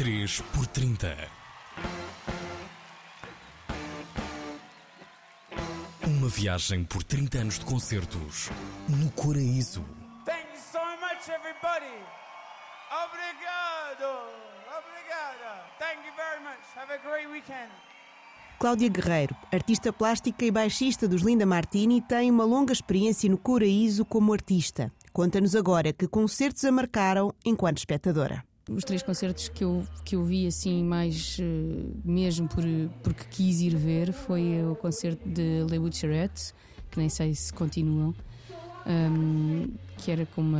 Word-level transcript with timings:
3 0.00 0.40
por 0.54 0.66
30 0.66 1.14
Uma 6.06 6.26
viagem 6.26 6.84
por 6.84 7.04
30 7.04 7.36
anos 7.36 7.58
de 7.58 7.66
concertos 7.66 8.48
no 8.88 9.10
Coraíso. 9.10 9.84
Thank 10.24 10.46
you 10.54 10.60
so 10.72 10.78
much, 11.02 11.28
everybody. 11.28 11.92
Obrigado. 12.88 14.08
Obrigada. 14.78 15.66
Thank 15.78 16.06
you 16.06 16.14
very 16.16 16.42
much. 16.44 16.64
Have 16.74 16.90
a 16.90 16.98
great 17.06 17.28
weekend. 17.30 17.70
Cláudia 18.58 18.88
Guerreiro, 18.88 19.36
artista 19.52 19.92
plástica 19.92 20.46
e 20.46 20.50
baixista 20.50 21.06
dos 21.06 21.20
Linda 21.20 21.44
Martini, 21.44 22.00
tem 22.00 22.30
uma 22.30 22.44
longa 22.44 22.72
experiência 22.72 23.28
no 23.28 23.36
Coraíso 23.36 24.06
como 24.06 24.32
artista. 24.32 24.90
Conta-nos 25.12 25.54
agora 25.54 25.92
que 25.92 26.08
concertos 26.08 26.64
a 26.64 26.72
marcaram 26.72 27.34
enquanto 27.44 27.76
espectadora. 27.76 28.48
Os 28.70 28.84
três 28.84 29.02
concertos 29.02 29.48
que 29.48 29.64
eu, 29.64 29.84
que 30.04 30.14
eu 30.14 30.22
vi 30.22 30.46
assim 30.46 30.84
mais 30.84 31.38
uh, 31.40 32.00
mesmo 32.04 32.46
por, 32.46 32.62
porque 33.02 33.24
quis 33.28 33.60
ir 33.60 33.76
ver 33.76 34.12
foi 34.12 34.62
o 34.64 34.76
concerto 34.76 35.28
de 35.28 35.64
Le 35.68 35.78
Butcherette, 35.78 36.54
que 36.88 36.98
nem 36.98 37.08
sei 37.08 37.34
se 37.34 37.52
continuam, 37.52 38.14
um, 38.86 39.68
que 39.98 40.12
era 40.12 40.24
com 40.24 40.40
uma, 40.40 40.58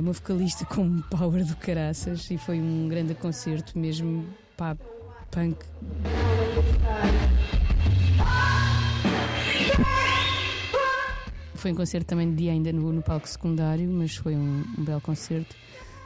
uma 0.00 0.12
vocalista 0.12 0.64
com 0.64 1.00
power 1.02 1.44
do 1.44 1.54
caraças 1.56 2.28
e 2.30 2.36
foi 2.36 2.60
um 2.60 2.88
grande 2.88 3.14
concerto 3.14 3.78
mesmo 3.78 4.26
pá, 4.56 4.76
punk. 5.30 5.64
Foi 11.54 11.72
um 11.72 11.74
concerto 11.76 12.08
também 12.08 12.28
de 12.30 12.36
dia 12.36 12.52
ainda 12.52 12.72
no, 12.72 12.92
no 12.92 13.00
palco 13.00 13.28
secundário, 13.28 13.88
mas 13.88 14.16
foi 14.16 14.34
um, 14.36 14.64
um 14.76 14.84
belo 14.84 15.00
concerto. 15.00 15.56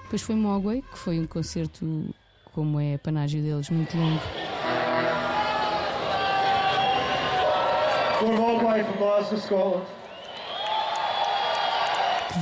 Depois 0.09 0.23
foi 0.23 0.37
Mogwai, 0.37 0.83
que 0.91 0.99
foi 0.99 1.21
um 1.21 1.27
concerto, 1.27 2.15
como 2.55 2.81
é 2.81 2.95
a 2.95 2.99
panágio 2.99 3.43
deles, 3.43 3.69
muito 3.69 3.95
longo. 3.95 4.23
For 8.19 8.33
Mogwai 8.33 8.85
from 8.85 8.97
Glasgow, 8.97 9.39
Scotland. 9.39 9.87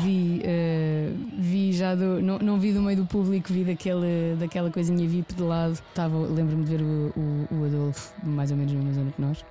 Vi, 0.04 0.42
uh, 0.44 1.41
vi 1.41 1.72
já 1.72 1.96
do, 1.96 2.22
não, 2.22 2.38
não 2.38 2.60
vi 2.60 2.72
do 2.72 2.80
meio 2.80 2.98
do 2.98 3.06
público, 3.06 3.52
vi 3.52 3.64
daquele, 3.64 4.36
daquela 4.38 4.70
coisinha 4.70 5.08
VIP 5.08 5.34
de 5.34 5.42
lado. 5.42 5.76
Lembro-me 6.36 6.62
de 6.62 6.70
ver 6.70 6.82
o, 6.82 7.12
o, 7.16 7.48
o, 7.50 7.64
Adolfo, 7.64 8.12
mais 8.22 8.52
ou 8.52 8.56
menos 8.56 8.74
na 8.74 8.78
mesma 8.78 8.94
zona 8.94 9.10
que 9.10 9.20
nós. 9.20 9.44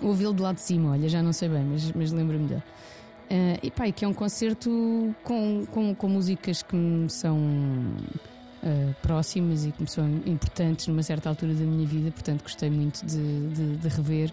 Ouvi-lo 0.00 0.32
do 0.32 0.44
lado 0.44 0.54
de 0.54 0.62
cima, 0.62 0.92
olha, 0.92 1.08
já 1.08 1.20
não 1.20 1.32
sei 1.32 1.48
bem, 1.48 1.64
mas, 1.64 1.90
mas 1.90 2.12
lembro-me 2.12 2.46
dele. 2.46 2.62
Uh, 3.24 3.58
e 3.62 3.70
pá, 3.70 3.90
que 3.90 4.04
é 4.04 4.08
um 4.08 4.12
concerto 4.12 5.14
com, 5.22 5.64
com, 5.70 5.94
com 5.94 6.08
músicas 6.08 6.62
que 6.62 6.76
me 6.76 7.08
são 7.08 7.38
uh, 7.38 8.94
próximas 9.00 9.64
e 9.64 9.72
que 9.72 9.82
me 9.82 9.88
são 9.88 10.06
importantes 10.26 10.86
numa 10.88 11.02
certa 11.02 11.30
altura 11.30 11.54
da 11.54 11.64
minha 11.64 11.86
vida, 11.86 12.10
portanto 12.10 12.42
gostei 12.42 12.68
muito 12.68 13.04
de, 13.06 13.48
de, 13.48 13.76
de 13.76 13.88
rever. 13.88 14.32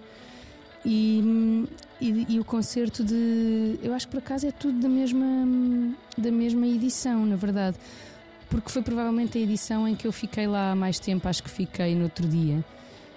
E, 0.84 1.68
e, 2.02 2.26
e, 2.28 2.40
o 2.40 2.44
concerto 2.44 3.04
de. 3.04 3.80
Eu 3.84 3.94
acho 3.94 4.08
que 4.08 4.12
por 4.12 4.18
acaso 4.18 4.48
é 4.48 4.52
tudo 4.52 4.80
da 4.80 4.90
mesma, 4.90 5.96
da 6.18 6.32
mesma 6.32 6.66
edição, 6.66 7.26
na 7.26 7.36
verdade. 7.36 7.78
Porque 8.50 8.70
foi 8.70 8.82
provavelmente 8.82 9.38
a 9.38 9.42
edição 9.42 9.88
em 9.88 9.96
que 9.96 10.06
eu 10.06 10.12
fiquei 10.12 10.48
lá 10.48 10.76
mais 10.76 11.00
tempo, 11.00 11.28
acho 11.30 11.44
que 11.44 11.50
fiquei 11.50 11.96
no 11.96 12.04
outro 12.04 12.28
dia. 12.28 12.66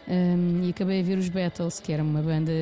Um, 0.06 0.64
e 0.64 0.70
acabei 0.70 1.00
a 1.00 1.02
ver 1.02 1.18
os 1.18 1.28
Battles, 1.28 1.80
que 1.80 1.92
era 1.92 2.02
uma 2.02 2.20
banda 2.20 2.52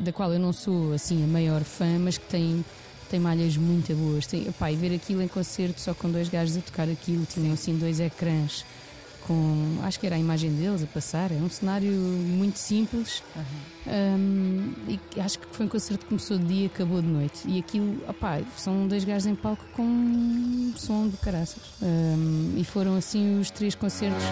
da 0.00 0.12
qual 0.12 0.32
eu 0.32 0.38
não 0.38 0.52
sou 0.52 0.92
assim 0.92 1.22
a 1.24 1.26
maior 1.26 1.62
fã, 1.62 1.98
mas 1.98 2.18
que 2.18 2.26
tem, 2.26 2.64
tem 3.10 3.20
malhas 3.20 3.56
muito 3.56 3.94
boas. 3.94 4.26
Tem, 4.26 4.46
e 4.46 4.76
ver 4.76 4.94
aquilo 4.94 5.22
em 5.22 5.28
concerto 5.28 5.80
só 5.80 5.94
com 5.94 6.10
dois 6.10 6.28
gajos 6.28 6.56
a 6.56 6.60
tocar 6.60 6.88
aquilo, 6.88 7.26
tinham 7.26 7.54
assim 7.54 7.76
dois 7.76 8.00
ecrãs 8.00 8.64
com 9.28 9.78
acho 9.82 10.00
que 10.00 10.06
era 10.06 10.16
a 10.16 10.18
imagem 10.18 10.50
deles 10.50 10.82
a 10.82 10.86
passar, 10.86 11.30
é 11.30 11.34
um 11.34 11.50
cenário 11.50 11.92
muito 11.92 12.58
simples 12.58 13.22
uhum. 13.36 13.42
um, 13.86 14.74
e 14.88 15.20
acho 15.20 15.38
que 15.38 15.46
foi 15.52 15.66
um 15.66 15.68
concerto 15.68 16.04
que 16.04 16.08
começou 16.08 16.38
de 16.38 16.46
dia 16.46 16.62
e 16.62 16.66
acabou 16.66 17.02
de 17.02 17.08
noite 17.08 17.42
e 17.46 17.58
aquilo, 17.58 18.02
opá, 18.08 18.40
são 18.56 18.88
dois 18.88 19.04
gajos 19.04 19.26
em 19.26 19.34
palco 19.34 19.62
com 19.74 20.72
som 20.76 21.08
de 21.08 21.16
caraças 21.18 21.62
um, 21.82 22.54
e 22.56 22.64
foram 22.64 22.96
assim 22.96 23.38
os 23.38 23.50
três 23.50 23.74
concertos 23.74 24.24